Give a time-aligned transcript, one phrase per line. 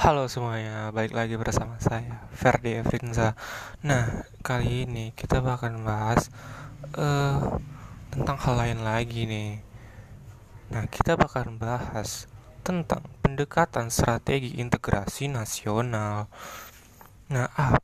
[0.00, 3.36] Halo semuanya, balik lagi bersama saya Ferdi Efrinza.
[3.84, 6.32] Nah, kali ini kita akan bahas
[6.96, 7.60] uh,
[8.08, 9.60] tentang hal lain lagi nih.
[10.72, 12.32] Nah, kita bakal bahas
[12.64, 16.32] tentang pendekatan strategi integrasi nasional.
[17.28, 17.76] Nah, ah,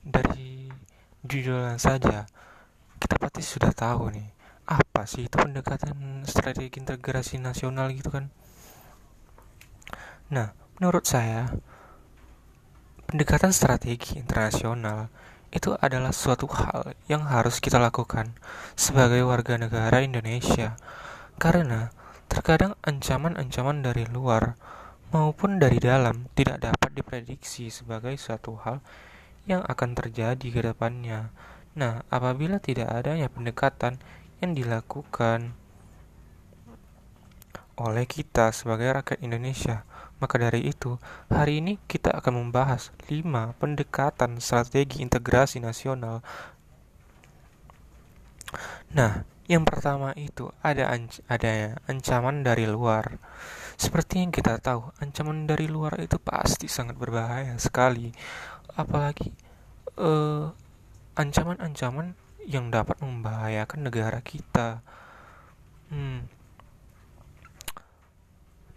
[0.00, 0.72] dari
[1.20, 2.24] judulnya saja
[2.96, 4.32] kita pasti sudah tahu nih
[4.72, 8.32] apa sih itu pendekatan strategi integrasi nasional gitu kan.
[10.32, 11.58] Nah, Menurut saya,
[13.10, 15.10] pendekatan strategi internasional
[15.50, 18.30] itu adalah suatu hal yang harus kita lakukan
[18.78, 20.78] sebagai warga negara Indonesia
[21.34, 21.90] karena
[22.30, 24.54] terkadang ancaman-ancaman dari luar
[25.10, 28.78] maupun dari dalam tidak dapat diprediksi sebagai suatu hal
[29.50, 31.34] yang akan terjadi ke depannya.
[31.74, 33.98] Nah, apabila tidak adanya pendekatan
[34.38, 35.58] yang dilakukan
[37.74, 39.87] oleh kita sebagai rakyat Indonesia,
[40.18, 40.98] maka dari itu,
[41.30, 46.22] hari ini kita akan membahas 5 pendekatan strategi integrasi nasional.
[48.94, 53.16] Nah, yang pertama itu ada anc ada ancaman dari luar.
[53.78, 58.10] Seperti yang kita tahu, ancaman dari luar itu pasti sangat berbahaya sekali.
[58.74, 59.30] Apalagi
[59.98, 60.46] eh,
[61.18, 62.14] ancaman-ancaman
[62.48, 64.80] yang dapat membahayakan negara kita.
[65.92, 66.28] Hmm,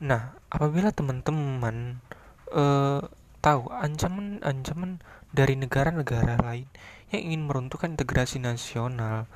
[0.01, 2.01] Nah, apabila teman-teman
[2.49, 3.05] uh,
[3.37, 4.97] tahu ancaman-ancaman
[5.29, 6.65] dari negara-negara lain
[7.13, 9.29] yang ingin meruntuhkan integrasi nasional,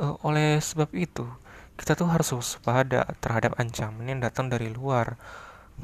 [0.00, 1.28] uh, oleh sebab itu
[1.76, 5.20] kita tuh harus waspada terhadap ancaman yang datang dari luar.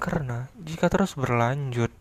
[0.00, 1.92] Karena jika terus berlanjut,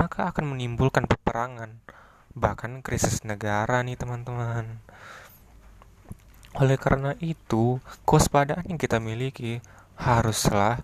[0.00, 1.84] maka akan menimbulkan peperangan,
[2.32, 4.80] bahkan krisis negara nih teman-teman.
[6.56, 9.60] Oleh karena itu, kewaspadaan yang kita miliki
[10.00, 10.80] haruslah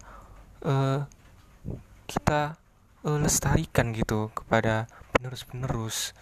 [0.64, 1.06] uh,
[2.10, 2.58] kita
[3.06, 6.12] uh, lestarikan gitu kepada penerus-penerus.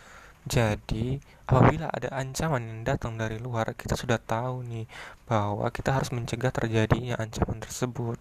[0.48, 4.88] Jadi, apabila ada ancaman yang datang dari luar, kita sudah tahu nih
[5.28, 8.16] bahwa kita harus mencegah terjadinya ancaman tersebut.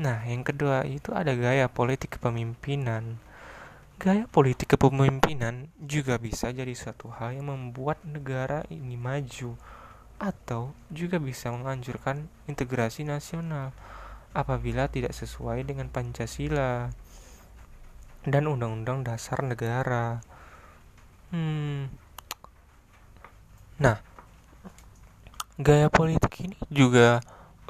[0.00, 3.20] Nah, yang kedua itu ada gaya politik kepemimpinan.
[4.00, 9.54] Gaya politik kepemimpinan juga bisa jadi suatu hal yang membuat negara ini maju
[10.16, 13.74] atau juga bisa menganjurkan integrasi nasional
[14.32, 16.88] apabila tidak sesuai dengan Pancasila
[18.24, 20.20] dan Undang-Undang Dasar Negara.
[21.32, 21.88] Hmm.
[23.80, 23.98] Nah,
[25.58, 27.20] gaya politik ini juga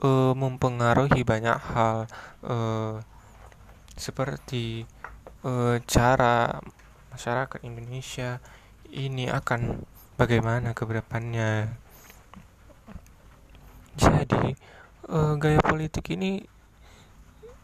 [0.02, 2.10] uh, mempengaruhi banyak hal
[2.44, 3.00] uh,
[3.96, 4.84] seperti
[5.46, 6.60] uh, cara
[7.12, 8.40] masyarakat Indonesia
[8.92, 9.88] ini akan
[10.20, 11.80] bagaimana ke depannya.
[13.96, 14.56] Jadi,
[15.08, 16.44] uh, gaya politik ini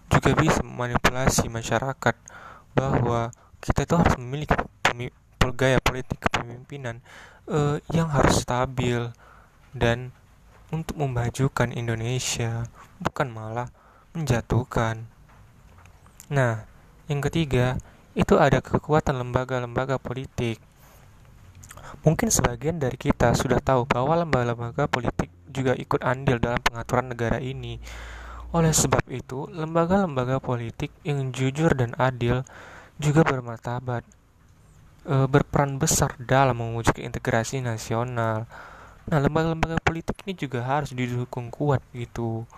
[0.08, 2.16] juga bisa memanipulasi masyarakat
[2.72, 4.54] bahwa kita itu harus memiliki
[5.58, 7.02] gaya politik kepemimpinan
[7.50, 9.10] uh, yang harus stabil
[9.74, 10.14] dan
[10.68, 12.68] untuk memajukan Indonesia
[13.00, 13.72] bukan malah
[14.12, 15.08] menjatuhkan.
[16.28, 16.68] Nah,
[17.08, 17.80] yang ketiga
[18.12, 20.60] itu ada kekuatan lembaga-lembaga politik.
[22.04, 25.27] Mungkin sebagian dari kita sudah tahu bahwa lembaga-lembaga politik
[25.58, 27.82] juga ikut andil dalam pengaturan negara ini.
[28.54, 32.46] Oleh sebab itu, lembaga-lembaga politik yang jujur dan adil
[32.96, 34.06] juga bermartabat,
[35.04, 38.48] e, berperan besar dalam mewujudkan integrasi nasional.
[39.08, 42.48] Nah, lembaga-lembaga politik ini juga harus didukung kuat gitu.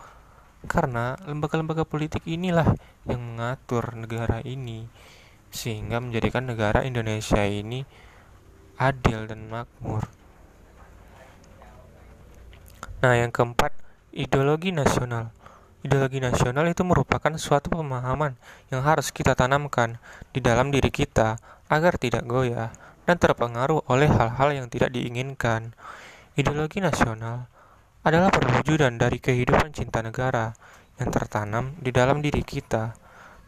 [0.69, 2.77] Karena lembaga-lembaga politik inilah
[3.09, 4.85] yang mengatur negara ini
[5.51, 7.83] sehingga menjadikan negara Indonesia ini
[8.79, 10.20] adil dan makmur.
[13.01, 13.73] Nah, yang keempat,
[14.13, 15.33] ideologi nasional.
[15.81, 18.37] Ideologi nasional itu merupakan suatu pemahaman
[18.69, 19.97] yang harus kita tanamkan
[20.37, 21.41] di dalam diri kita
[21.73, 22.69] agar tidak goyah
[23.09, 25.73] dan terpengaruh oleh hal-hal yang tidak diinginkan.
[26.37, 27.49] Ideologi nasional
[28.05, 30.53] adalah perwujudan dari kehidupan cinta negara
[31.01, 32.93] yang tertanam di dalam diri kita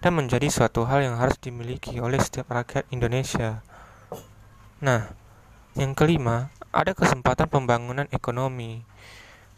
[0.01, 3.61] dan menjadi suatu hal yang harus dimiliki oleh setiap rakyat Indonesia.
[4.81, 5.13] Nah,
[5.77, 8.89] yang kelima, ada kesempatan pembangunan ekonomi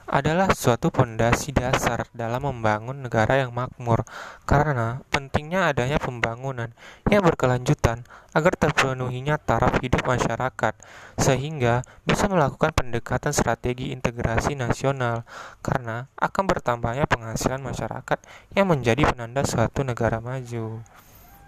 [0.04, 4.04] adalah suatu fondasi dasar dalam membangun negara yang makmur
[4.44, 6.70] karena pentingnya adanya pembangunan
[7.08, 8.04] yang berkelanjutan
[8.36, 10.74] agar terpenuhinya taraf hidup masyarakat
[11.16, 15.24] sehingga bisa melakukan pendekatan strategi integrasi nasional
[15.64, 18.18] karena akan bertambahnya penghasilan masyarakat
[18.52, 20.82] yang menjadi penanda suatu negara maju.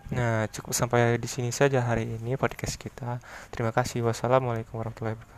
[0.07, 3.19] Nah, cukup sampai di sini saja hari ini podcast kita.
[3.51, 4.07] Terima kasih.
[4.07, 5.36] Wassalamualaikum warahmatullahi wabarakatuh.